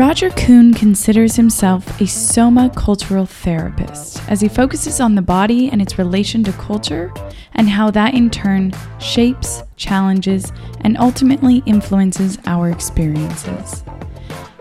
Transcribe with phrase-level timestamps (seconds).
[0.00, 5.82] Roger Kuhn considers himself a soma cultural therapist as he focuses on the body and
[5.82, 7.12] its relation to culture
[7.52, 13.84] and how that in turn shapes, challenges, and ultimately influences our experiences.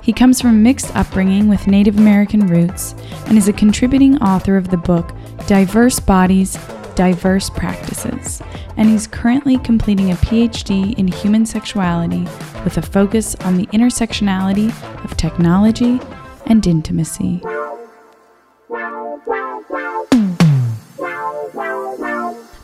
[0.01, 2.93] He comes from mixed upbringing with Native American roots
[3.27, 5.13] and is a contributing author of the book
[5.47, 6.57] Diverse Bodies,
[6.99, 8.41] Diverse Practices,
[8.75, 12.23] and he's currently completing a PhD in human sexuality
[12.65, 14.67] with a focus on the intersectionality
[15.05, 16.01] of technology
[16.47, 17.41] and intimacy.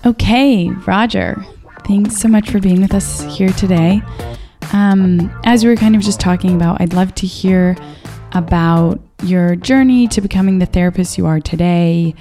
[0.05, 1.45] Okay, Roger,
[1.87, 4.01] thanks so much for being with us here today.
[4.73, 7.77] Um, as we were kind of just talking about, I'd love to hear
[8.33, 12.13] about your journey to becoming the therapist you are today,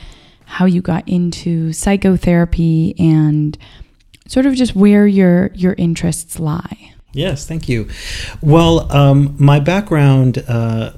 [0.55, 3.59] how you got into psychotherapy, and
[4.29, 6.93] sort of just where your your interests lie.
[7.13, 7.89] Yes, thank you.
[8.41, 10.93] Well, um, my background uh,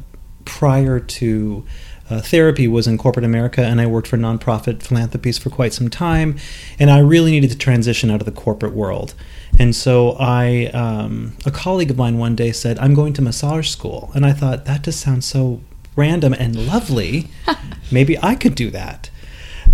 [0.44, 1.64] prior to
[2.10, 5.88] uh, therapy was in corporate America, and I worked for nonprofit philanthropies for quite some
[5.88, 6.36] time.
[6.78, 9.14] And I really needed to transition out of the corporate world.
[9.58, 13.70] And so I, um, a colleague of mine one day said, "I'm going to massage
[13.70, 15.62] school," and I thought that just sounds so
[15.96, 17.28] random and lovely.
[17.90, 19.08] Maybe I could do that.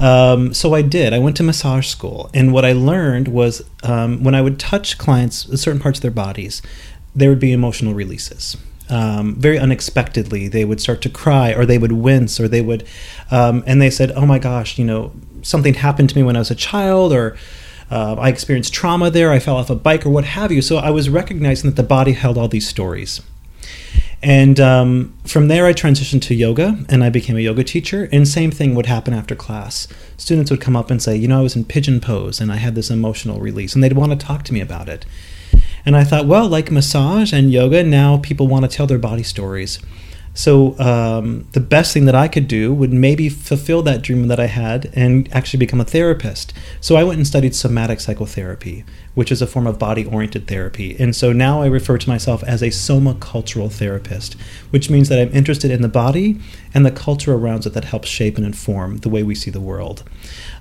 [0.02, 1.12] Um, so I did.
[1.12, 4.98] I went to massage school, and what I learned was um, when I would touch
[4.98, 6.60] clients certain parts of their bodies,
[7.14, 8.56] there would be emotional releases.
[8.90, 12.84] Um, very unexpectedly, they would start to cry, or they would wince, or they would,
[13.30, 16.40] um, and they said, "Oh my gosh, you know, something happened to me when I
[16.40, 17.36] was a child," or
[17.88, 19.30] uh, I experienced trauma there.
[19.30, 20.62] I fell off a bike, or what have you.
[20.62, 23.20] So I was recognizing that the body held all these stories.
[24.22, 28.08] And um, from there, I transitioned to yoga and I became a yoga teacher.
[28.12, 29.88] And same thing would happen after class.
[30.16, 32.56] Students would come up and say, You know, I was in pigeon pose and I
[32.56, 35.04] had this emotional release, and they'd want to talk to me about it.
[35.84, 39.24] And I thought, well, like massage and yoga, now people want to tell their body
[39.24, 39.80] stories.
[40.34, 44.40] So um, the best thing that I could do would maybe fulfill that dream that
[44.40, 46.54] I had and actually become a therapist.
[46.80, 48.84] So I went and studied somatic psychotherapy,
[49.14, 50.96] which is a form of body-oriented therapy.
[50.98, 54.34] And so now I refer to myself as a soma cultural therapist,
[54.70, 56.40] which means that I'm interested in the body
[56.72, 59.60] and the culture around it that helps shape and inform the way we see the
[59.60, 60.02] world.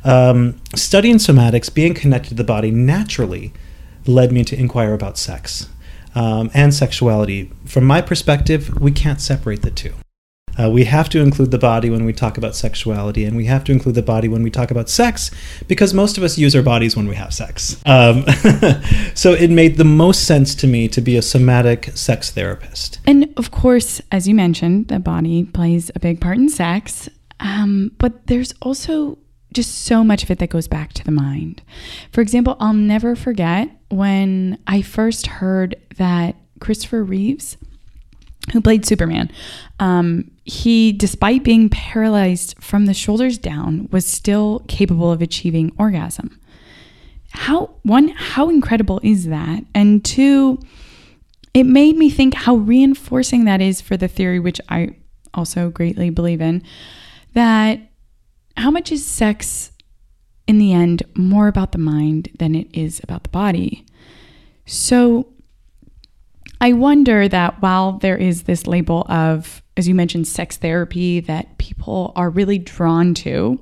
[0.04, 3.54] Um, studying somatics, being connected to the body naturally
[4.06, 5.70] led me to inquire about sex
[6.16, 7.52] um, and sexuality.
[7.66, 9.94] From my perspective, we can't separate the two.
[10.60, 13.64] Uh, we have to include the body when we talk about sexuality, and we have
[13.64, 15.32] to include the body when we talk about sex,
[15.68, 17.82] because most of us use our bodies when we have sex.
[17.86, 18.26] Um,
[19.14, 23.00] so it made the most sense to me to be a somatic sex therapist.
[23.06, 27.92] And of course, as you mentioned, the body plays a big part in sex, um,
[27.98, 29.18] but there's also
[29.54, 31.62] just so much of it that goes back to the mind.
[32.12, 37.58] For example, I'll never forget when I first heard that Christopher Reeves,
[38.54, 39.32] who played Superman,
[39.80, 46.40] um, he, despite being paralyzed from the shoulders down, was still capable of achieving orgasm.
[47.32, 49.64] How, one, how incredible is that?
[49.74, 50.60] And two,
[51.54, 54.96] it made me think how reinforcing that is for the theory, which I
[55.34, 56.64] also greatly believe in,
[57.34, 57.80] that
[58.58, 59.71] how much is sex
[60.48, 63.86] in the end more about the mind than it is about the body?
[64.66, 65.28] So
[66.60, 71.58] I wonder that while there is this label of, as you mentioned, sex therapy that
[71.58, 73.60] people are really drawn to,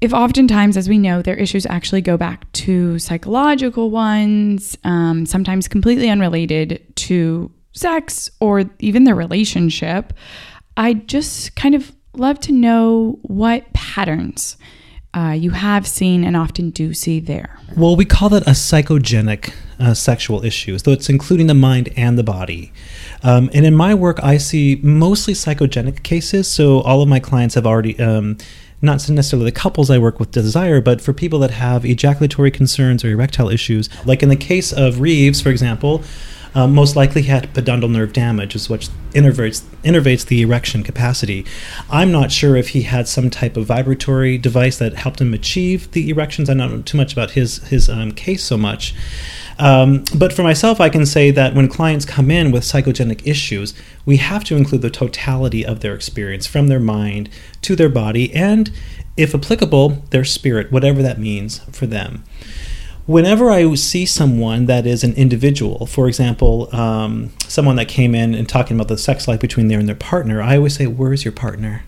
[0.00, 5.66] if oftentimes, as we know, their issues actually go back to psychological ones, um, sometimes
[5.66, 10.12] completely unrelated to sex or even their relationship,
[10.76, 14.58] I just kind of love to know what patterns
[15.16, 17.58] uh, you have seen and often do see there.
[17.76, 22.18] Well, we call that a psychogenic uh, sexual issue, so it's including the mind and
[22.18, 22.72] the body.
[23.22, 26.48] Um, and in my work, I see mostly psychogenic cases.
[26.48, 27.98] So all of my clients have already.
[27.98, 28.38] Um,
[28.82, 33.02] not necessarily the couples I work with desire, but for people that have ejaculatory concerns
[33.02, 33.88] or erectile issues.
[34.04, 36.02] Like in the case of Reeves, for example,
[36.54, 41.44] um, most likely had pudendal nerve damage, which innervates, innervates the erection capacity.
[41.90, 45.90] I'm not sure if he had some type of vibratory device that helped him achieve
[45.92, 46.48] the erections.
[46.48, 48.94] I don't know too much about his his um, case so much.
[49.58, 53.72] Um, but for myself, I can say that when clients come in with psychogenic issues,
[54.04, 57.30] we have to include the totality of their experience from their mind
[57.62, 58.72] to their body and,
[59.16, 62.24] if applicable, their spirit, whatever that means for them
[63.06, 68.34] whenever I see someone that is an individual, for example, um, someone that came in
[68.34, 71.24] and talking about the sex life between their and their partner, I always say, "Where's
[71.24, 71.84] your partner?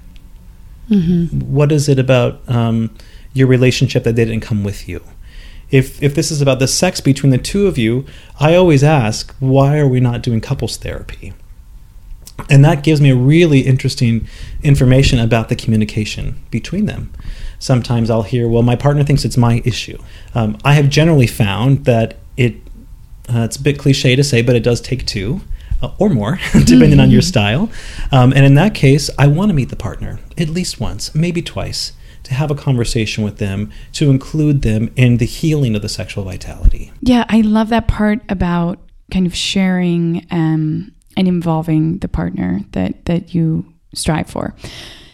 [0.90, 1.52] Mm-hmm.
[1.52, 2.94] What is it about um,
[3.32, 5.02] your relationship that they didn't come with you?"
[5.70, 8.04] If if this is about the sex between the two of you,
[8.38, 11.32] I always ask, "Why are we not doing couples therapy?"
[12.50, 14.28] And that gives me a really interesting
[14.62, 17.12] information about the communication between them.
[17.58, 19.98] Sometimes I'll hear, well, my partner thinks it's my issue.
[20.34, 22.56] Um, I have generally found that it
[23.28, 25.40] uh, it's a bit cliche to say, but it does take two
[25.82, 27.00] uh, or more, depending mm-hmm.
[27.00, 27.68] on your style.
[28.12, 31.42] Um, and in that case, I want to meet the partner at least once, maybe
[31.42, 31.92] twice,
[32.24, 36.24] to have a conversation with them, to include them in the healing of the sexual
[36.24, 36.92] vitality.
[37.00, 38.78] Yeah, I love that part about
[39.10, 44.54] kind of sharing um, and involving the partner that that you strive for.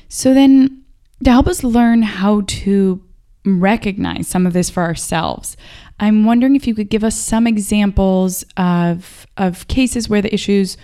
[0.08, 0.82] So then,
[1.24, 3.02] to help us learn how to
[3.44, 5.56] recognize some of this for ourselves.
[5.98, 10.76] I'm wondering if you could give us some examples of of cases where the issues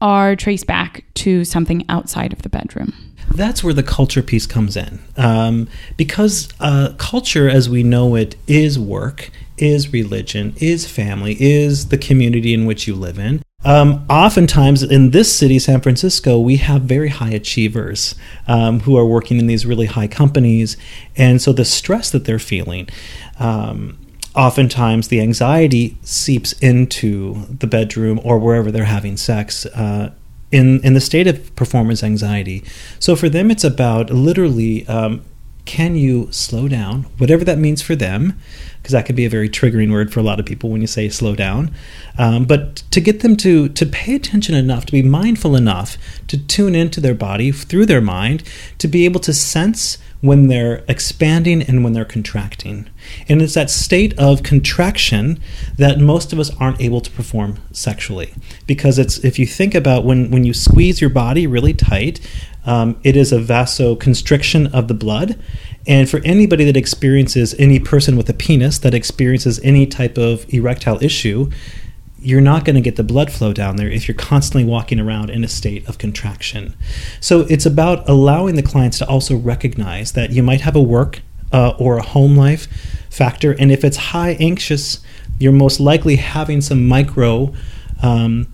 [0.00, 2.92] are traced back to something outside of the bedroom.
[3.34, 8.34] That's where the culture piece comes in, um, because uh, culture, as we know it,
[8.46, 13.42] is work, is religion, is family, is the community in which you live in.
[13.64, 18.14] Um, oftentimes in this city, San Francisco, we have very high achievers
[18.48, 20.76] um, who are working in these really high companies.
[21.16, 22.88] And so the stress that they're feeling,
[23.38, 23.98] um,
[24.34, 29.66] oftentimes the anxiety seeps into the bedroom or wherever they're having sex.
[29.66, 30.12] Uh,
[30.50, 32.62] in, in the state of performance anxiety.
[32.98, 35.24] So for them, it's about literally um,
[35.64, 38.38] can you slow down, whatever that means for them,
[38.82, 40.88] because that could be a very triggering word for a lot of people when you
[40.88, 41.72] say slow down.
[42.18, 45.96] Um, but to get them to to pay attention enough, to be mindful enough,
[46.26, 48.42] to tune into their body through their mind,
[48.78, 52.88] to be able to sense when they're expanding and when they're contracting.
[53.28, 55.40] And it's that state of contraction
[55.76, 58.32] that most of us aren't able to perform sexually.
[58.66, 62.20] Because it's if you think about when, when you squeeze your body really tight,
[62.64, 65.38] um, it is a vasoconstriction of the blood.
[65.86, 70.46] And for anybody that experiences, any person with a penis that experiences any type of
[70.52, 71.50] erectile issue,
[72.20, 75.28] you're not going to get the blood flow down there if you're constantly walking around
[75.28, 76.76] in a state of contraction.
[77.20, 81.20] So it's about allowing the clients to also recognize that you might have a work
[81.52, 82.68] uh, or a home life
[83.10, 83.52] factor.
[83.58, 85.00] And if it's high anxious,
[85.40, 87.52] you're most likely having some micro
[88.02, 88.51] um,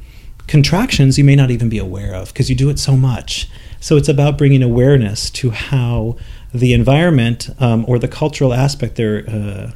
[0.48, 3.48] contractions you may not even be aware of because you do it so much.
[3.80, 6.16] So it's about bringing awareness to how
[6.52, 9.70] the environment um, or the cultural aspect they're uh,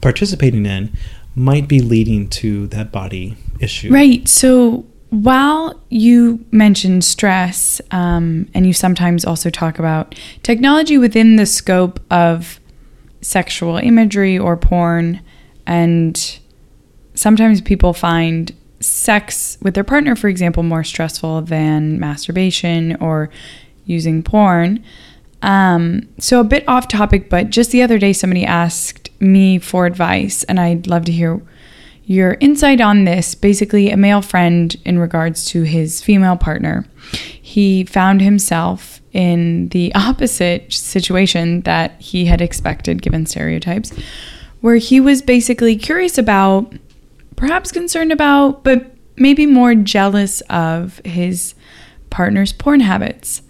[0.00, 0.92] participating in
[1.34, 3.92] might be leading to that body issue.
[3.92, 4.26] Right.
[4.28, 11.46] So while you mentioned stress, um, and you sometimes also talk about technology within the
[11.46, 12.60] scope of
[13.20, 15.20] sexual imagery or porn,
[15.66, 16.38] and
[17.14, 23.30] sometimes people find sex with their partner, for example, more stressful than masturbation or
[23.84, 24.84] using porn.
[25.42, 29.86] Um, so a bit off topic, but just the other day somebody asked me for
[29.86, 31.40] advice, and I'd love to hear
[32.04, 33.34] your insight on this.
[33.34, 36.86] Basically, a male friend in regards to his female partner,
[37.40, 43.92] he found himself in the opposite situation that he had expected given stereotypes,
[44.60, 46.72] where he was basically curious about
[47.38, 51.54] perhaps concerned about, but maybe more jealous of his
[52.10, 53.42] partner's porn habits.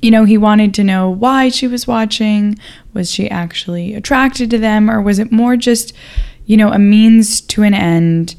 [0.00, 2.58] You know, he wanted to know why she was watching.
[2.94, 5.92] Was she actually attracted to them, or was it more just,
[6.46, 8.36] you know, a means to an end?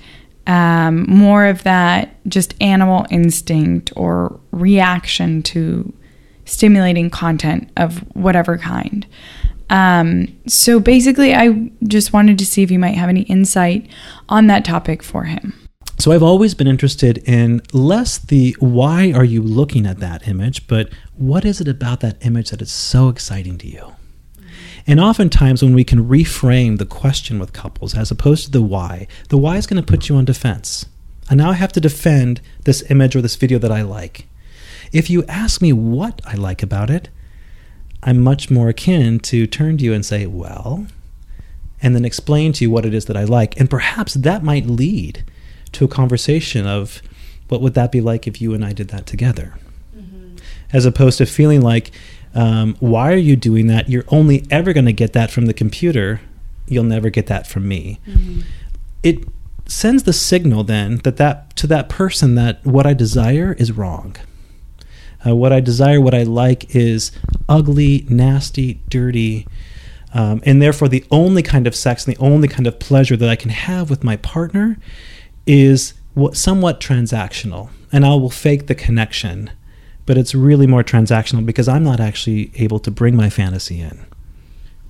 [0.48, 5.92] Um, more of that just animal instinct or reaction to
[6.46, 9.08] stimulating content of whatever kind.
[9.70, 13.88] Um, so basically, I just wanted to see if you might have any insight
[14.30, 15.54] on that topic for him.
[15.98, 20.68] So I've always been interested in less the why are you looking at that image,
[20.68, 23.96] but what is it about that image that is so exciting to you?
[24.86, 29.08] And oftentimes, when we can reframe the question with couples as opposed to the why,
[29.30, 30.86] the why is going to put you on defense.
[31.30, 34.28] And now I have to defend this image or this video that I like.
[34.92, 37.10] If you ask me what I like about it,
[38.06, 40.86] I'm much more akin to turn to you and say, well,
[41.82, 43.60] and then explain to you what it is that I like.
[43.60, 45.24] And perhaps that might lead
[45.74, 47.02] to a conversation of
[47.50, 49.56] what would that be like if you and I did that together?
[49.98, 50.38] Mm-hmm.
[50.72, 51.92] As opposed to feeling like,
[52.36, 53.90] um, why are you doing that?
[53.90, 56.22] You're only ever going to get that from the computer.
[56.68, 58.00] You'll never get that from me.
[58.08, 58.42] Mm-hmm.
[59.02, 59.28] It
[59.68, 64.16] sends the signal then that, that to that person that what I desire is wrong.
[65.26, 67.12] Uh, what I desire, what I like is
[67.50, 69.48] ugly, nasty, dirty.
[70.14, 73.30] Um, and therefore, the only kind of sex and the only kind of pleasure that
[73.30, 74.78] I can have with my partner
[75.46, 77.70] is what, somewhat transactional.
[77.92, 79.52] And I will fake the connection,
[80.06, 84.06] but it's really more transactional because I'm not actually able to bring my fantasy in.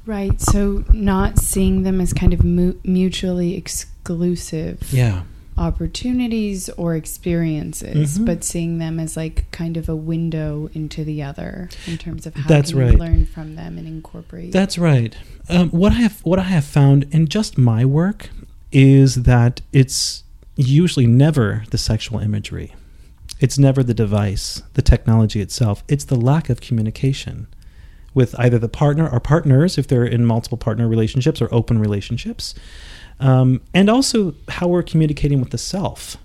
[0.06, 0.40] Right.
[0.40, 4.94] So, not seeing them as kind of mu- mutually exclusive.
[4.94, 5.24] Yeah.
[5.58, 8.26] Opportunities or experiences, Mhm.
[8.26, 12.36] but seeing them as like kind of a window into the other in terms of
[12.36, 13.00] how That's can you right.
[13.00, 14.52] learn from them and incorporate.
[14.52, 15.16] That's right.
[15.50, 18.30] Um, what I have what I have found in just my work
[18.72, 20.24] is that it's
[20.56, 22.74] usually never the sexual imagery.
[23.40, 25.84] It's never the device, the technology itself.
[25.88, 27.48] It's the lack of communication
[28.14, 32.56] with either the partner or partners, if they're in multiple partner relationships or open relationships,
[33.20, 36.18] um, and also how we're communicating with the self.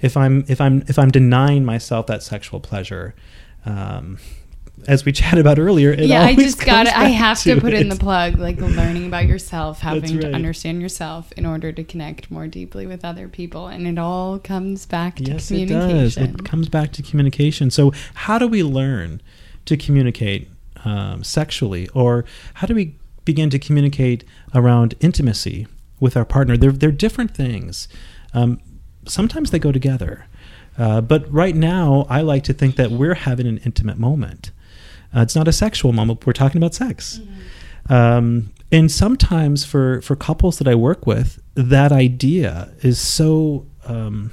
[0.00, 3.14] If I'm if I'm if I'm denying myself that sexual pleasure,
[3.64, 4.18] um,
[4.86, 6.96] as we chatted about earlier, it yeah, I just got it.
[6.96, 11.32] I have to put in the plug, like learning about yourself, having to understand yourself
[11.32, 15.24] in order to connect more deeply with other people, and it all comes back to
[15.24, 15.96] Yes, it communication.
[15.98, 16.16] does.
[16.16, 17.70] It comes back to communication.
[17.70, 19.20] So, how do we learn
[19.64, 20.48] to communicate
[20.84, 22.94] um, sexually, or how do we
[23.24, 24.22] begin to communicate
[24.54, 25.66] around intimacy
[26.00, 26.56] with our partner?
[26.56, 27.88] They're they're different things.
[28.34, 28.60] Um,
[29.06, 30.26] sometimes they go together,
[30.76, 34.52] uh, but right now, I like to think that we're having an intimate moment.
[35.14, 36.26] Uh, it's not a sexual moment.
[36.26, 37.20] We're talking about sex.
[37.88, 44.30] Um, and sometimes for, for couples that I work with, that idea is so um,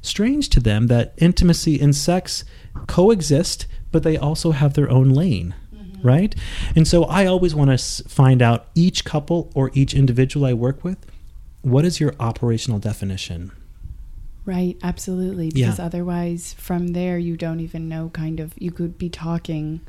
[0.00, 2.44] strange to them that intimacy and sex
[2.86, 5.54] coexist, but they also have their own lane,
[6.02, 6.34] right?
[6.76, 10.82] And so I always want to find out each couple or each individual I work
[10.84, 10.98] with,
[11.62, 13.52] what is your operational definition?
[14.46, 15.52] Right, absolutely.
[15.54, 15.66] Yeah.
[15.66, 18.10] Because otherwise, from there, you don't even know.
[18.12, 19.80] Kind of, you could be talking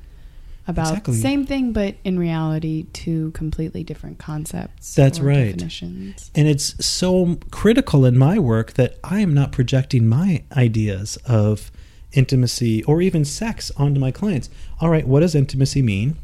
[0.68, 1.16] about Exactly.
[1.16, 4.94] the same thing, but in reality, two completely different concepts.
[4.94, 5.54] That's right.
[5.54, 6.30] Definitions.
[6.36, 11.72] And it's so critical in my work that I am not projecting my ideas of
[12.14, 14.50] intimacy or even sex onto my clients.
[14.80, 16.18] All right, what does intimacy mean?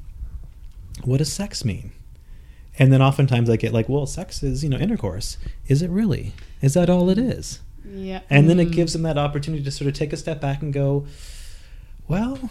[1.03, 1.91] What does sex mean?
[2.79, 5.37] And then oftentimes I get like, well, sex is, you know, intercourse.
[5.67, 6.33] Is it really?
[6.61, 7.59] Is that all it is?
[7.89, 8.21] Yeah.
[8.29, 8.73] And then it Mm.
[8.73, 11.07] gives them that opportunity to sort of take a step back and go,
[12.07, 12.49] well,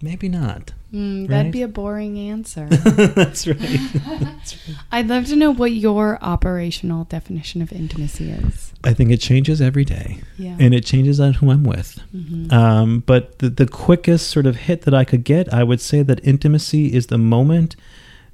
[0.00, 0.72] maybe not.
[0.92, 2.66] Mm, that'd be a boring answer.
[2.70, 3.58] That's right.
[3.58, 4.76] That's right.
[4.92, 8.72] I'd love to know what your operational definition of intimacy is.
[8.84, 10.20] I think it changes every day.
[10.36, 10.56] Yeah.
[10.58, 12.00] and it changes on who I'm with.
[12.14, 12.52] Mhm.
[12.52, 16.02] Um, but the, the quickest sort of hit that I could get, I would say
[16.02, 17.76] that intimacy is the moment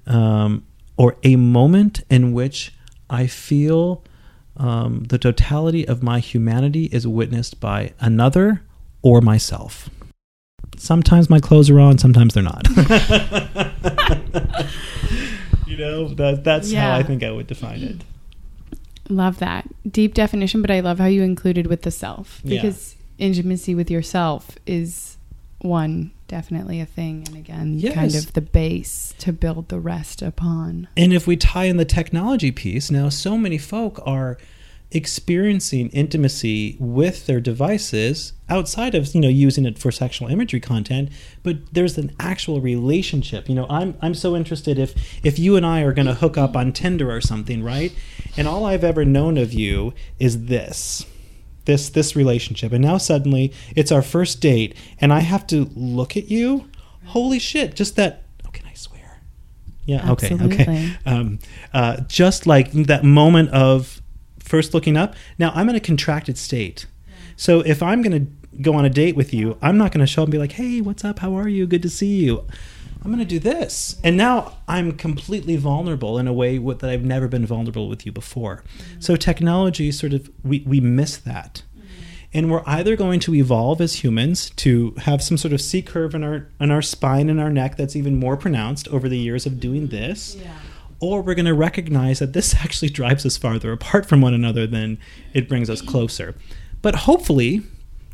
[0.06, 0.64] um,
[0.96, 2.72] or a moment in which
[3.08, 4.02] I feel
[4.56, 8.62] um, the totality of my humanity is witnessed by another
[9.02, 9.88] or myself.
[10.76, 12.66] Sometimes my clothes are on, sometimes they're not.
[15.66, 17.96] you know, that, that's how I think I would define it.
[19.08, 22.62] Love that deep definition, but I love how you included with the self Yeah.
[22.62, 25.16] because intimacy with yourself is
[25.60, 30.86] one definitely a thing, and again, kind of the base to build the rest upon.
[30.96, 34.38] And if we tie in the technology piece, now so many folk are
[34.92, 41.08] experiencing intimacy with their devices outside of you know using it for sexual imagery content
[41.44, 44.92] but there's an actual relationship you know i'm i'm so interested if
[45.24, 47.92] if you and i are going to hook up on tinder or something right
[48.36, 51.06] and all i've ever known of you is this
[51.64, 52.72] this this relationship.
[52.72, 56.68] And now suddenly it's our first date and i have to look at you?
[57.06, 59.20] Holy shit just that oh can i swear?
[59.84, 60.96] Yeah okay okay.
[61.06, 61.38] Um,
[61.72, 64.00] uh, just like that moment of
[64.38, 65.14] first looking up.
[65.38, 66.86] Now i'm in a contracted state.
[67.36, 70.06] So if i'm going to go on a date with you i'm not going to
[70.06, 71.20] show up and be like hey what's up?
[71.20, 71.66] How are you?
[71.66, 72.46] Good to see you
[73.02, 73.96] i'm going to do this.
[74.04, 78.06] And now i'm completely vulnerable in a way with, that i've never been vulnerable with
[78.06, 78.62] you before.
[78.78, 79.00] Mm-hmm.
[79.00, 81.62] So technology sort of we, we miss that.
[81.76, 81.86] Mm-hmm.
[82.34, 86.14] And we're either going to evolve as humans to have some sort of C curve
[86.14, 89.46] in our in our spine and our neck that's even more pronounced over the years
[89.46, 90.36] of doing this,
[91.00, 94.66] or we're going to recognize that this actually drives us farther apart from one another
[94.66, 94.98] than
[95.32, 96.34] it brings us closer.
[96.82, 97.62] But hopefully,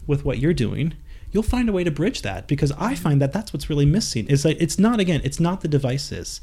[0.07, 0.95] with what you're doing,
[1.37, 4.27] you'll find a way to bridge that because I find that that's what's really missing.
[4.29, 6.41] Is like it's not again, it's not the devices,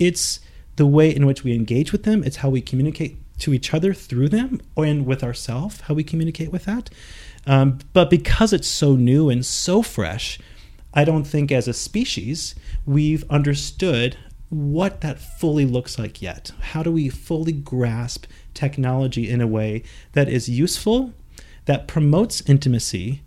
[0.00, 0.40] it's
[0.74, 2.24] the way in which we engage with them.
[2.24, 6.50] It's how we communicate to each other through them and with ourselves, how we communicate
[6.50, 6.90] with that.
[7.46, 10.40] Um, but because it's so new and so fresh,
[10.92, 14.16] I don't think as a species we've understood
[14.48, 16.50] what that fully looks like yet.
[16.72, 21.12] How do we fully grasp technology in a way that is useful,
[21.66, 23.22] that promotes intimacy,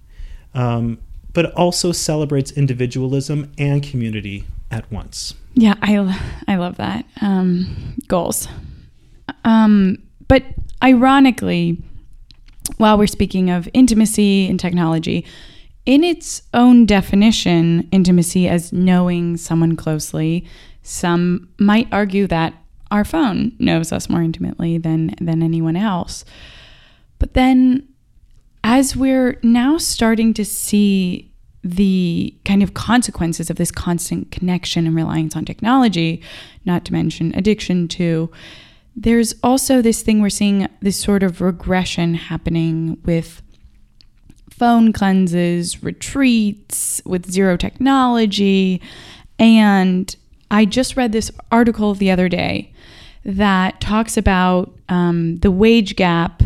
[0.58, 0.98] um,
[1.34, 5.36] but also celebrates individualism and community at once?
[5.54, 7.06] Yeah, I, I love that.
[7.22, 8.48] Um, goals.
[9.44, 10.44] Um, but
[10.84, 11.78] ironically,
[12.78, 15.26] while we're speaking of intimacy and technology,
[15.86, 20.46] in its own definition, intimacy as knowing someone closely,
[20.82, 22.54] some might argue that
[22.92, 26.26] our phone knows us more intimately than than anyone else.
[27.20, 27.88] But then,
[28.70, 31.32] as we're now starting to see
[31.64, 36.22] the kind of consequences of this constant connection and reliance on technology,
[36.66, 38.30] not to mention addiction to,
[38.94, 43.42] there's also this thing we're seeing this sort of regression happening with
[44.50, 48.82] phone cleanses, retreats, with zero technology.
[49.40, 50.14] And
[50.52, 52.74] I just read this article the other day
[53.24, 56.44] that talks about um, the wage gap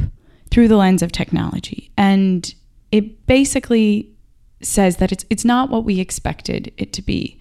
[0.51, 1.91] through the lens of technology.
[1.98, 2.53] And
[2.91, 4.12] it basically
[4.62, 7.39] says that it's, it's not what we expected it to be.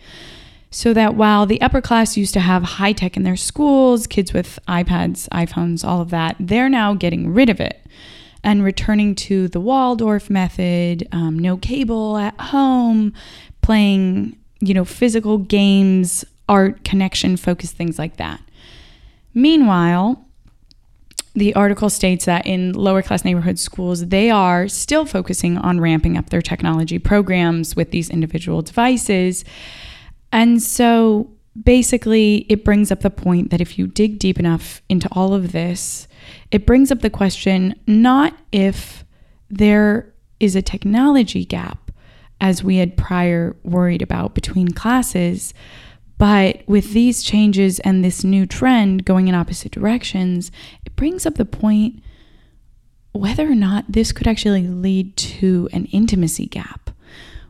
[0.70, 4.32] So that while the upper class used to have high tech in their schools, kids
[4.32, 7.84] with iPads, iPhones, all of that, they're now getting rid of it
[8.44, 13.12] and returning to the Waldorf method, um, no cable at home,
[13.62, 18.40] playing, you know, physical games, art, connection, focus, things like that.
[19.34, 20.24] Meanwhile,
[21.34, 26.16] the article states that in lower class neighborhood schools, they are still focusing on ramping
[26.16, 29.44] up their technology programs with these individual devices.
[30.32, 31.30] And so
[31.62, 35.52] basically, it brings up the point that if you dig deep enough into all of
[35.52, 36.08] this,
[36.50, 39.04] it brings up the question not if
[39.48, 41.90] there is a technology gap,
[42.40, 45.52] as we had prior worried about between classes,
[46.20, 50.52] but with these changes and this new trend going in opposite directions,
[50.84, 52.02] it brings up the point
[53.12, 56.90] whether or not this could actually lead to an intimacy gap,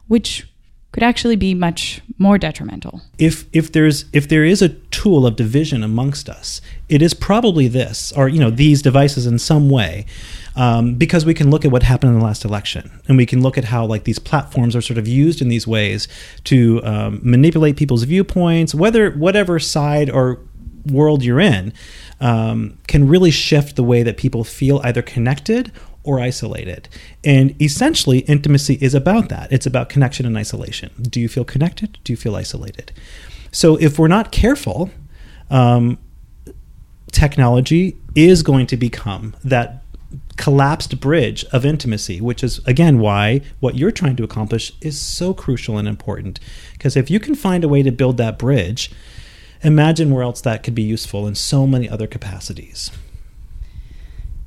[0.07, 0.47] which
[0.93, 3.03] could actually be much more detrimental.
[3.19, 7.67] If if there's if there is a tool of division amongst us, it is probably
[7.67, 10.07] this, or you know, these devices in some way
[10.57, 13.43] um, because we can look at what happened in the last election and we can
[13.43, 16.09] look at how like these platforms are sort of used in these ways
[16.45, 20.41] to um, manipulate people's viewpoints whether whatever side or
[20.87, 21.73] world you're in
[22.21, 26.89] um, can really shift the way that people feel either connected or isolated.
[27.25, 29.53] And essentially, intimacy is about that.
[29.53, 30.91] It's about connection and isolation.
[31.03, 31.99] Do you feel connected?
[32.05, 32.93] Do you feel isolated?
[33.53, 34.91] So, if we're not careful,
[35.51, 35.99] um,
[37.13, 39.80] technology is going to become that
[40.41, 45.35] collapsed bridge of intimacy, which is again why what you're trying to accomplish is so
[45.35, 46.41] crucial and important.
[46.73, 48.91] Because if you can find a way to build that bridge,
[49.63, 52.91] imagine where else that could be useful in so many other capacities.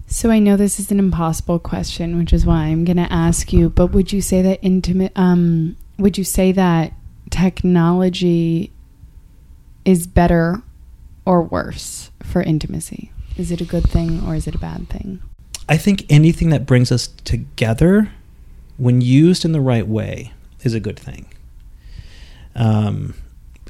[0.07, 3.53] So I know this is an impossible question, which is why I'm going to ask
[3.53, 3.69] you.
[3.69, 5.11] But would you say that intimate?
[5.15, 6.93] Um, would you say that
[7.29, 8.71] technology
[9.85, 10.63] is better
[11.23, 13.11] or worse for intimacy?
[13.37, 15.21] Is it a good thing or is it a bad thing?
[15.67, 18.11] I think anything that brings us together,
[18.77, 21.27] when used in the right way, is a good thing.
[22.55, 23.15] Um,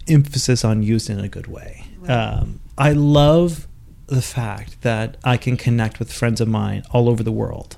[0.08, 1.86] emphasis on used in a good way.
[2.08, 3.67] Um, I love
[4.08, 7.77] the fact that I can connect with friends of mine all over the world.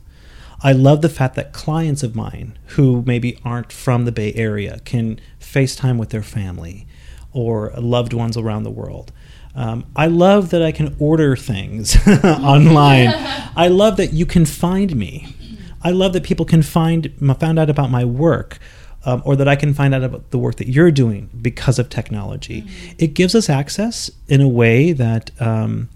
[0.63, 4.79] I love the fact that clients of mine who maybe aren't from the Bay Area
[4.85, 6.87] can FaceTime with their family
[7.31, 9.11] or loved ones around the world.
[9.55, 13.07] Um, I love that I can order things online.
[13.55, 15.33] I love that you can find me.
[15.81, 18.59] I love that people can find found out about my work,
[19.05, 21.89] um, or that I can find out about the work that you're doing because of
[21.89, 22.63] technology.
[22.63, 22.95] Mm-hmm.
[22.97, 25.89] It gives us access in a way that, um,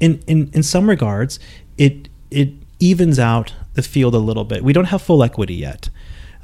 [0.00, 1.38] in in in some regards,
[1.76, 4.64] it it evens out the field a little bit.
[4.64, 5.90] We don't have full equity yet.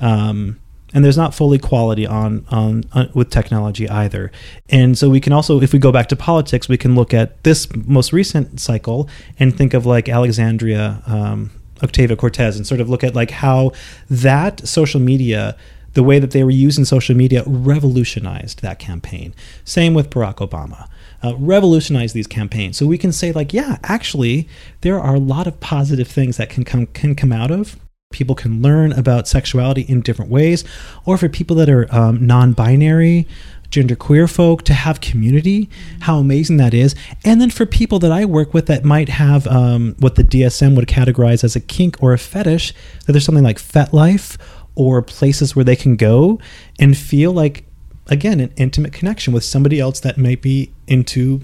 [0.00, 0.59] Um,
[0.92, 4.30] and there's not full equality on, on, on with technology either.
[4.68, 7.42] And so we can also, if we go back to politics, we can look at
[7.44, 11.50] this most recent cycle and think of like Alexandria um,
[11.82, 13.72] Octavia Cortez and sort of look at like how
[14.08, 15.56] that social media
[15.94, 19.34] the way that they were using social media revolutionized that campaign.
[19.64, 20.88] Same with Barack Obama.
[21.22, 22.76] Uh, revolutionized these campaigns.
[22.76, 24.48] So we can say like, yeah, actually,
[24.82, 27.76] there are a lot of positive things that can come can come out of
[28.12, 30.64] people can learn about sexuality in different ways,
[31.04, 33.26] or for people that are um, non binary,
[33.70, 35.70] genderqueer folk to have community,
[36.00, 36.94] how amazing that is.
[37.24, 40.74] And then for people that I work with that might have um, what the DSM
[40.76, 42.74] would categorize as a kink or a fetish,
[43.06, 44.36] that there's something like FetLife
[44.74, 46.40] or places where they can go
[46.80, 47.64] and feel like,
[48.08, 51.42] again, an intimate connection with somebody else that might be into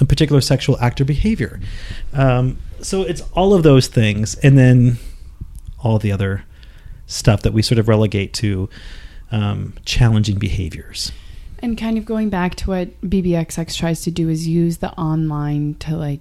[0.00, 1.58] a particular sexual act or behavior.
[2.12, 4.36] Um, so it's all of those things.
[4.36, 4.98] And then
[5.80, 6.44] all the other
[7.06, 8.68] stuff that we sort of relegate to
[9.30, 11.12] um, challenging behaviors.
[11.60, 15.74] And kind of going back to what BBXX tries to do is use the online
[15.80, 16.20] to like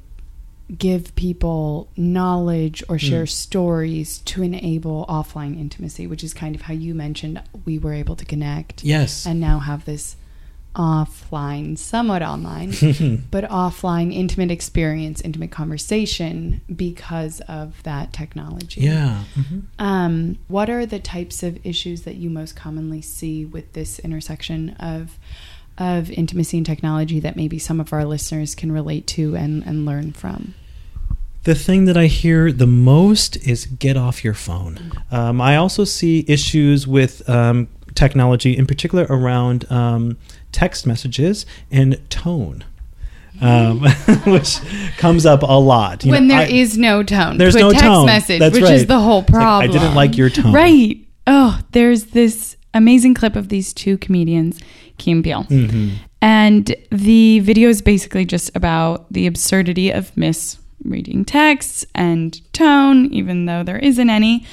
[0.75, 3.29] give people knowledge or share mm.
[3.29, 8.15] stories to enable offline intimacy, which is kind of how you mentioned we were able
[8.15, 8.83] to connect.
[8.83, 9.25] Yes.
[9.25, 10.17] And now have this
[10.77, 12.69] offline, somewhat online,
[13.31, 18.81] but offline intimate experience, intimate conversation because of that technology.
[18.81, 19.23] Yeah.
[19.35, 19.63] mhm.
[19.79, 24.71] Um, what are the types of issues that you most commonly see with this intersection
[24.79, 25.17] of
[25.79, 29.85] of intimacy and technology that maybe some of our listeners can relate to and, and
[29.85, 30.55] learn from?
[31.43, 34.91] The thing that I hear the most is get off your phone.
[35.11, 40.17] Um, I also see issues with um, technology, in particular around um,
[40.51, 42.63] text messages and tone,
[43.41, 43.81] um,
[44.25, 44.59] which
[44.97, 46.03] comes up a lot.
[46.05, 48.05] You when know, there I- is no tone There's to a no text tone.
[48.05, 48.73] message, That's which right.
[48.73, 49.71] is the whole It's like, I problem.
[49.71, 50.53] didn't like your tone.
[50.53, 50.97] Right.
[51.27, 54.59] Oh, there's this amazing clip of these two comedians,
[54.97, 55.43] Key and Peele.
[55.45, 55.91] Mhm.
[56.21, 63.45] And the video is basically just about the absurdity of misreading texts and tone, even
[63.45, 64.43] though there isn't any.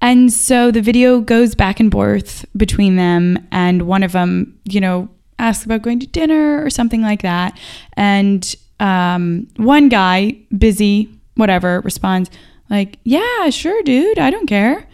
[0.00, 4.80] And so the video goes back and forth between them, and one of them, you
[4.80, 5.08] know,
[5.42, 7.58] asks about going to dinner or something like that.
[7.94, 12.30] And um, one guy, busy, whatever, responds,
[12.70, 14.86] like, Yeah, sure, dude, I don't care.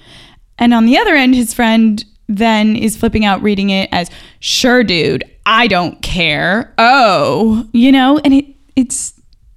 [0.59, 4.85] And on the other end, his friend then is flipping out, reading it as, "Sure,
[4.85, 8.45] dude, I don't care." Oh, you know, and it
[8.77, 9.15] it's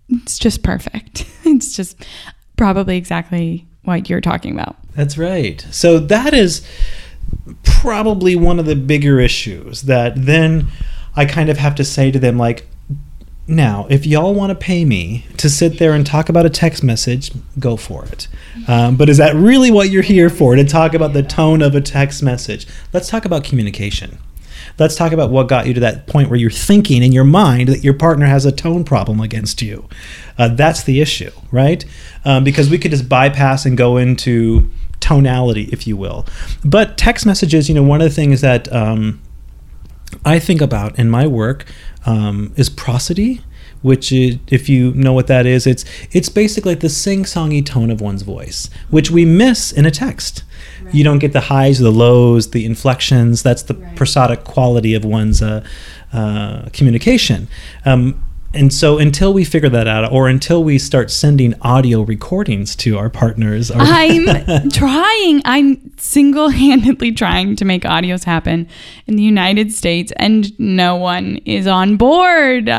[0.09, 1.25] it's just perfect.
[1.43, 2.05] It's just
[2.55, 4.77] probably exactly what you're talking about.
[4.95, 5.59] That's right.
[5.71, 6.65] So that is
[7.63, 10.67] probably one of the bigger issues that then
[11.15, 12.67] I kind of have to say to them like
[13.47, 16.83] now, if y'all want to pay me to sit there and talk about a text
[16.83, 18.27] message, go for it.
[18.67, 20.55] Um, but is that really what you're here for?
[20.55, 22.67] To talk about the tone of a text message?
[22.93, 24.19] Let's talk about communication.
[24.79, 27.67] Let's talk about what got you to that point where you're thinking in your mind
[27.69, 29.89] that your partner has a tone problem against you.
[30.37, 31.83] Uh, that's the issue, right?
[32.23, 34.69] Um, because we could just bypass and go into
[35.01, 36.25] tonality, if you will.
[36.63, 39.21] But text messages, you know, one of the things that um,
[40.25, 41.65] I think about in my work
[42.05, 43.41] um, is prosody,
[43.81, 47.89] which is, if you know what that is, it's it's basically like the sing-songy tone
[47.91, 50.43] of one's voice, which we miss in a text.
[50.93, 53.43] You don't get the highs, the lows, the inflections.
[53.43, 53.95] That's the Right.
[53.95, 55.63] prosodic quality of one's uh,
[56.13, 57.47] uh, communication.
[57.85, 62.75] Um, and so, until we figure that out, or until we start sending audio recordings
[62.77, 65.41] to our partners, or I'm trying.
[65.45, 68.67] I'm single handedly trying to make audios happen
[69.07, 72.69] in the United States, and no one is on board.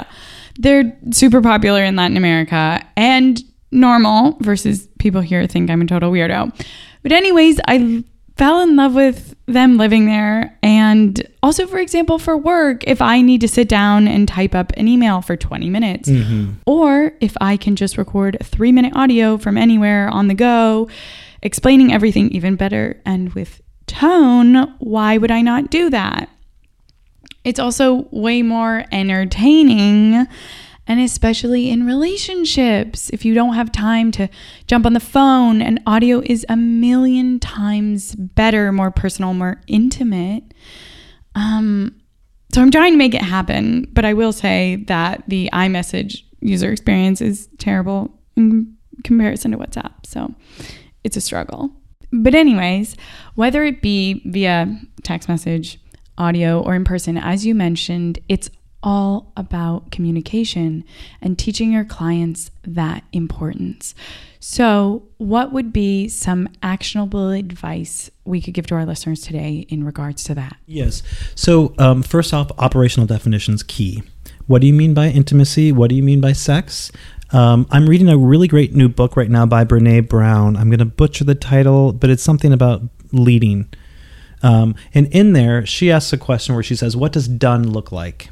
[0.59, 6.13] They're super popular in Latin America and normal versus people here think I'm a total
[6.13, 6.55] weirdo.
[7.03, 8.05] But, anyways, I
[8.37, 10.59] fell in love with them living there.
[10.63, 14.73] And also, for example, for work, if I need to sit down and type up
[14.77, 16.53] an email for 20 minutes, mm-hmm.
[16.67, 20.89] or if I can just record a three minute audio from anywhere on the go,
[21.43, 26.29] explaining everything even better and with tone, why would I not do that?
[27.45, 30.27] It's also way more entertaining.
[30.87, 34.29] And especially in relationships, if you don't have time to
[34.67, 40.43] jump on the phone, and audio is a million times better, more personal, more intimate.
[41.37, 42.01] Um,
[42.53, 46.73] so I'm trying to make it happen, but I will say that the iMessage user
[46.73, 49.93] experience is terrible in comparison to WhatsApp.
[50.05, 50.35] So
[51.05, 51.71] it's a struggle.
[52.13, 52.95] But, anyways,
[53.37, 55.81] whether it be via text message,
[56.19, 58.51] audio, or in person, as you mentioned, it's
[58.83, 60.85] all about communication
[61.21, 63.95] and teaching your clients that importance.
[64.41, 69.85] So, what would be some actionable advice we could give to our listeners today in
[69.85, 70.57] regards to that?
[70.67, 71.03] Yes.
[71.35, 74.03] So, um, first off, operational definitions key.
[74.47, 75.71] What do you mean by intimacy?
[75.71, 76.91] What do you mean by sex?
[77.31, 80.57] Um, I'm reading a really great new book right now by Brene Brown.
[80.57, 83.73] I'm going to butcher the title, but it's something about leading.
[84.43, 87.93] Um, and in there, she asks a question where she says, What does done look
[87.93, 88.29] like?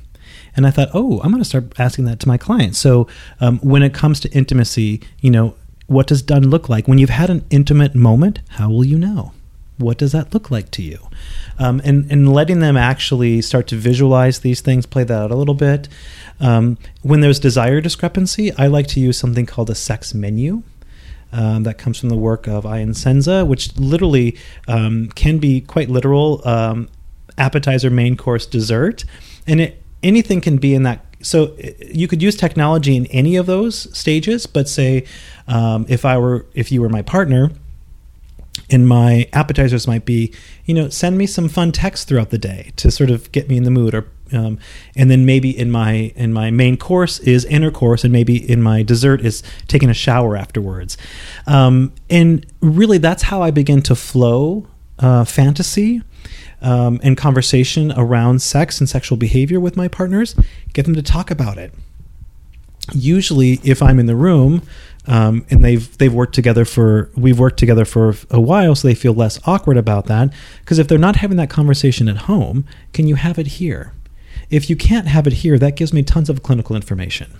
[0.56, 2.78] And I thought, oh, I'm going to start asking that to my clients.
[2.78, 3.06] So
[3.40, 5.54] um, when it comes to intimacy, you know,
[5.86, 6.86] what does done look like?
[6.86, 9.32] When you've had an intimate moment, how will you know?
[9.78, 11.08] What does that look like to you?
[11.58, 15.34] Um, and, and letting them actually start to visualize these things, play that out a
[15.34, 15.88] little bit.
[16.38, 20.62] Um, when there's desire discrepancy, I like to use something called a sex menu.
[21.32, 24.36] Um, that comes from the work of Ian Senza, which literally
[24.66, 26.88] um, can be quite literal um,
[27.38, 29.04] appetizer, main course, dessert.
[29.46, 31.04] And it, anything can be in that.
[31.22, 35.04] So you could use technology in any of those stages, but say
[35.46, 37.50] um, if I were, if you were my partner,
[38.68, 40.32] and my appetizers might be,
[40.64, 43.56] you know, send me some fun text throughout the day to sort of get me
[43.56, 44.58] in the mood, or um,
[44.96, 48.82] and then maybe in my in my main course is intercourse, and maybe in my
[48.82, 50.96] dessert is taking a shower afterwards,
[51.46, 54.66] um, and really that's how I begin to flow
[54.98, 56.02] uh, fantasy.
[56.62, 60.34] Um, and conversation around sex and sexual behavior with my partners,
[60.72, 61.72] get them to talk about it.
[62.92, 64.62] Usually, if I'm in the room,
[65.06, 68.94] um, and they've they've worked together for we've worked together for a while, so they
[68.94, 70.32] feel less awkward about that.
[70.60, 73.92] Because if they're not having that conversation at home, can you have it here?
[74.50, 77.38] If you can't have it here, that gives me tons of clinical information.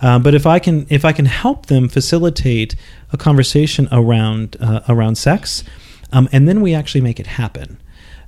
[0.00, 2.74] Uh, but if I can if I can help them facilitate
[3.12, 5.62] a conversation around uh, around sex,
[6.12, 7.78] um, and then we actually make it happen.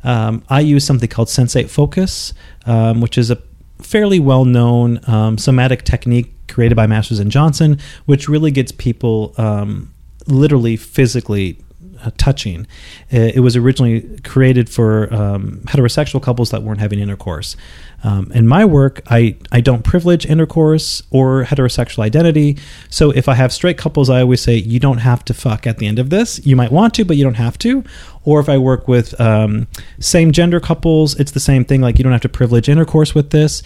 [0.07, 2.33] Um, I use something called Sensate Focus,
[2.64, 3.38] um, which is a
[3.83, 9.35] fairly well known um, somatic technique created by Masters and Johnson, which really gets people
[9.37, 9.92] um,
[10.27, 11.59] literally physically
[12.05, 12.66] uh, touching.
[13.11, 17.57] It was originally created for um, heterosexual couples that weren't having intercourse.
[18.05, 22.59] Um, in my work, I, I don't privilege intercourse or heterosexual identity.
[22.90, 25.79] So if I have straight couples, I always say, you don't have to fuck at
[25.79, 26.45] the end of this.
[26.47, 27.83] You might want to, but you don't have to.
[28.27, 29.67] Or if I work with um,
[29.99, 31.81] same gender couples, it's the same thing.
[31.81, 33.62] Like you don't have to privilege intercourse with this.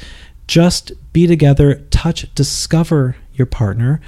[0.46, 4.01] Just be together, touch, discover your partner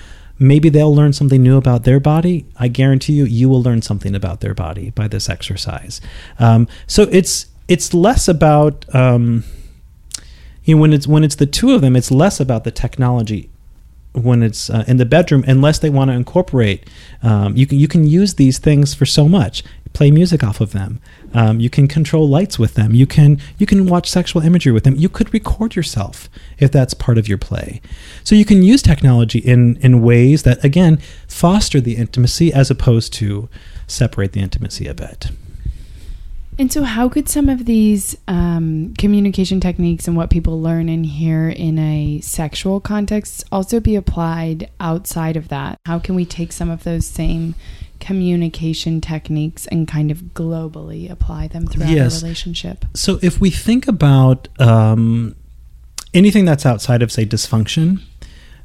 [0.43, 2.45] maybe they'll learn something new about their body.
[2.57, 6.01] I guarantee you, you will learn something about their body by this exercise.
[6.39, 9.45] Um, so it's it's less about um,
[10.65, 13.49] you know when it's when it's the two of them, it's less about the technology
[14.13, 16.87] when it's uh, in the bedroom unless they want to incorporate
[17.23, 20.73] um, you can you can use these things for so much play music off of
[20.73, 21.01] them.
[21.35, 22.95] Um, you can control lights with them.
[22.95, 24.97] You can you can watch sexual imagery with them.
[24.97, 26.29] You could record yourself
[26.59, 27.81] if that's part of your play.
[28.25, 33.13] So you can use technology in in ways that again foster the intimacy as opposed
[33.15, 33.49] to
[33.87, 35.31] separate the intimacy a bit.
[36.59, 41.05] And so, how could some of these um, communication techniques and what people learn and
[41.07, 45.79] hear in a sexual context also be applied outside of that?
[45.87, 47.55] How can we take some of those same
[48.03, 52.21] communication techniques and kind of globally apply them throughout yes.
[52.21, 52.85] a relationship?
[52.95, 55.37] So, if we think about um,
[56.13, 58.03] anything that's outside of, say, dysfunction,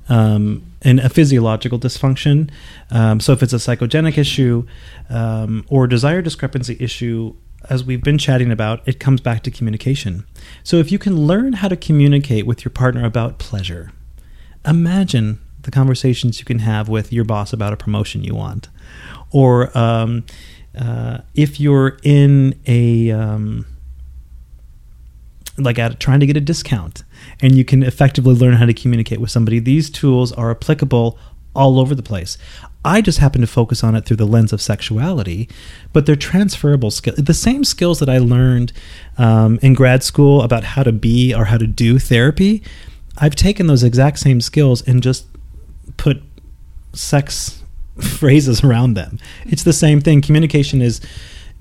[0.10, 2.50] um, and a physiological dysfunction.
[2.92, 4.66] Um, so, if it's a psychogenic issue
[5.10, 7.36] um, or desire discrepancy issue,
[7.70, 10.26] as we've been chatting about, it comes back to communication.
[10.64, 13.92] So if you can learn how to communicate with your partner about pleasure,
[14.66, 18.70] imagine the conversations you can have with your boss about a promotion you want.
[19.32, 20.26] Or um,
[20.78, 23.66] uh, if you're in a, um,
[25.58, 27.04] like at trying to get a discount
[27.42, 31.18] and you can effectively learn how to communicate with somebody, these tools are applicable
[31.56, 32.38] all over the place.
[32.86, 35.50] I just happen to focus on it through the lens of sexuality,
[35.92, 37.18] but they're transferable skills.
[37.18, 38.72] The same skills that I learned
[39.18, 42.64] um, in grad school about how to be or how to do therapy,
[43.18, 45.26] I've taken those exact same skills and just
[45.98, 46.22] put
[46.94, 47.64] sex
[48.20, 49.20] phrases around them.
[49.46, 50.22] It's the same thing.
[50.22, 51.02] Communication is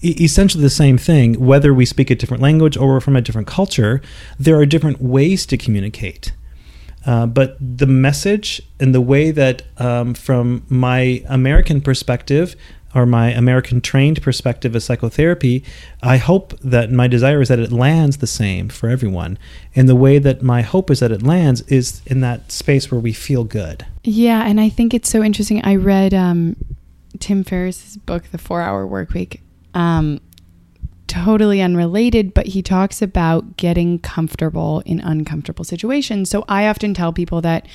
[0.02, 3.48] essentially the same thing whether we speak a different language or we're from a different
[3.48, 4.02] culture
[4.38, 6.32] there are different ways to communicate
[7.06, 12.56] uh, but the message and the way that, um, from my American perspective,
[12.96, 15.62] or my American trained perspective of psychotherapy,
[16.02, 19.38] I hope that my desire is that it lands the same for everyone.
[19.74, 22.98] And the way that my hope is that it lands is in that space where
[22.98, 23.84] we feel good.
[24.02, 25.62] Yeah, and I think it's so interesting.
[25.62, 26.56] I read um,
[27.20, 29.42] Tim Ferriss's book, The Four Hour Work Week.
[29.74, 30.18] Um,
[31.06, 36.30] totally unrelated, but he talks about getting comfortable in uncomfortable situations.
[36.30, 37.66] So I often tell people that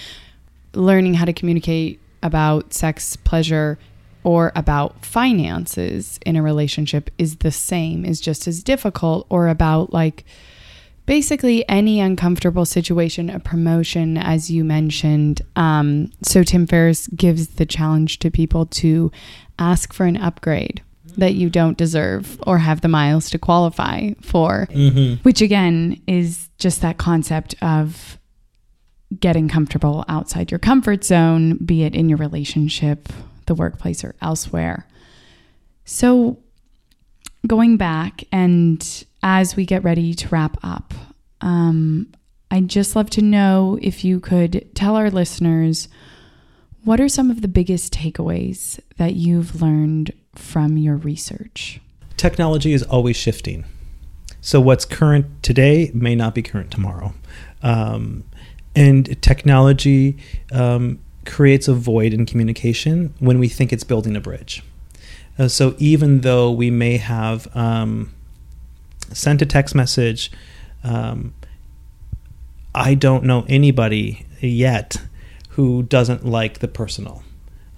[0.73, 3.77] learning how to communicate about sex, pleasure,
[4.23, 9.91] or about finances in a relationship is the same, is just as difficult, or about
[9.93, 10.25] like
[11.05, 15.41] basically any uncomfortable situation, a promotion, as you mentioned.
[15.55, 19.11] Um, so Tim Ferriss gives the challenge to people to
[19.59, 20.81] ask for an upgrade
[21.17, 24.67] that you don't deserve or have the miles to qualify for.
[24.71, 25.21] Mm-hmm.
[25.23, 28.17] Which again is just that concept of
[29.19, 33.09] getting comfortable outside your comfort zone, be it in your relationship,
[33.51, 34.87] the workplace, or elsewhere.
[35.83, 36.39] So,
[37.45, 40.93] going back, and as we get ready to wrap up,
[41.41, 42.13] um,
[42.49, 45.89] I'd just love to know if you could tell our listeners
[46.85, 51.79] what are some of the biggest takeaways that you've learned from your research?
[52.15, 53.65] Technology is always shifting.
[54.39, 57.13] So, what's current today may not be current tomorrow.
[57.61, 58.23] Um,
[58.75, 60.17] and technology
[60.51, 64.63] um, creates a void in communication when we think it's building a bridge.
[65.37, 68.13] Uh, so, even though we may have um,
[69.13, 70.31] sent a text message,
[70.83, 71.33] um,
[72.73, 74.97] I don't know anybody yet
[75.49, 77.23] who doesn't like the personal.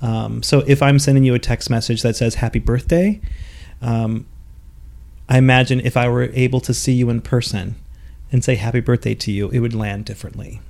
[0.02, 3.22] Um, so if I'm sending you a text message that says happy birthday,
[3.82, 4.28] um,
[5.30, 7.76] I imagine if I were able to see you in person
[8.32, 10.62] and say happy birthday to you, it would land differently.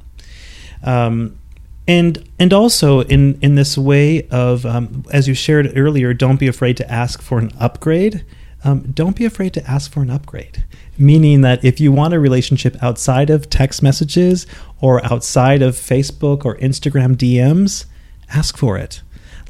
[0.84, 1.40] Um,
[1.88, 6.48] and and also in in this way of um, as you shared earlier, don't be
[6.48, 8.26] afraid to ask for an upgrade.
[8.64, 10.64] Um, don't be afraid to ask for an upgrade.
[10.98, 14.48] Meaning that if you want a relationship outside of text messages
[14.80, 17.86] or outside of Facebook or Instagram DMs,
[18.30, 19.02] ask for it.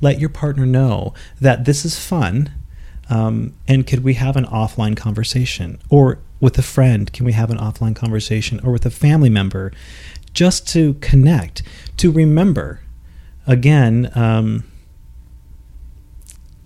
[0.01, 2.51] Let your partner know that this is fun.
[3.09, 5.79] Um, and could we have an offline conversation?
[5.89, 8.59] Or with a friend, can we have an offline conversation?
[8.63, 9.71] Or with a family member?
[10.33, 11.61] Just to connect,
[11.97, 12.81] to remember.
[13.45, 14.63] Again, um,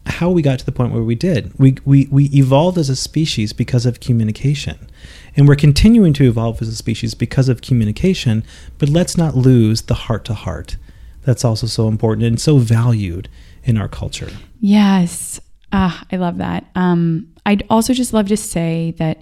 [0.06, 1.58] how we got to the point where we did.
[1.60, 4.90] We, we, we evolved as a species because of communication.
[5.36, 8.44] And we're continuing to evolve as a species because of communication,
[8.78, 10.78] but let's not lose the heart to heart.
[11.24, 13.30] That's also so important and so valued
[13.64, 14.32] in our culture.
[14.62, 15.42] Yes.
[15.72, 16.66] Ah, I love that.
[16.76, 19.22] Um, I'd also just love to say that,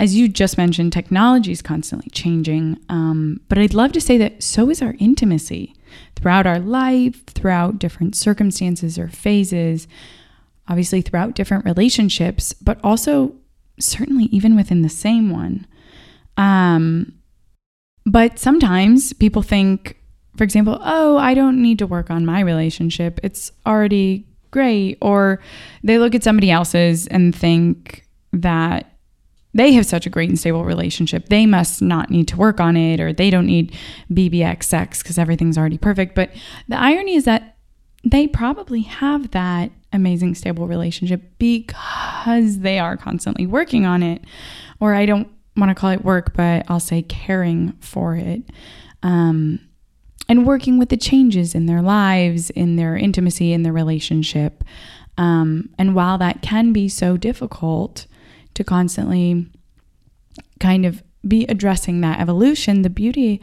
[0.00, 2.78] as you just mentioned, technology is constantly changing.
[2.88, 5.74] Um, but I'd love to say that so is our intimacy
[6.14, 9.88] throughout our life, throughout different circumstances or phases
[10.68, 13.34] obviously throughout different relationships, but also
[13.80, 15.66] certainly even within the same one.
[16.36, 17.14] Um,
[18.04, 19.96] but sometimes people think,
[20.36, 23.18] for example, oh, I don't need to work on my relationship.
[23.22, 24.98] It's already great.
[25.00, 25.40] Or
[25.82, 28.97] they look at somebody else's and think that
[29.54, 31.28] they have such a great and stable relationship.
[31.28, 33.74] They must not need to work on it or they don't need
[34.12, 36.14] BBX sex because everything's already perfect.
[36.14, 36.30] But
[36.68, 37.56] the irony is that
[38.04, 44.22] they probably have that amazing, stable relationship because they are constantly working on it.
[44.80, 48.42] Or I don't want to call it work, but I'll say caring for it.
[49.02, 49.60] Um,
[50.28, 54.62] and working with the changes in their lives, in their intimacy, in their relationship.
[55.16, 58.06] Um, and while that can be so difficult
[58.58, 59.46] to constantly
[60.58, 63.40] kind of be addressing that evolution, the beauty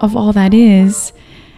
[0.00, 1.12] of all that is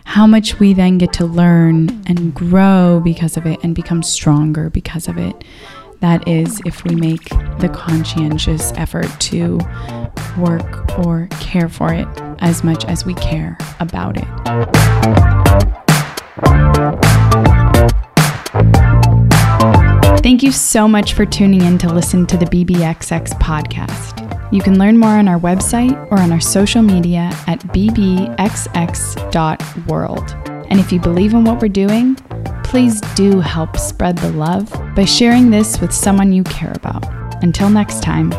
[0.04, 4.68] how much we then get to learn and grow because of it and become stronger
[4.68, 5.44] because of it.
[6.00, 9.58] That is, if we make the conscientious effort to
[10.36, 12.06] work or care for it
[12.40, 14.28] as much as we care about it.
[20.22, 24.52] Thank you so much for tuning in to listen to the BBXX podcast.
[24.52, 28.36] You can learn more on our website or on our social media at bbxx.world.
[30.68, 32.16] And if you believe in what we're doing,
[32.64, 37.06] please do help spread the love by sharing this with someone you care about.
[37.42, 38.30] Until next time.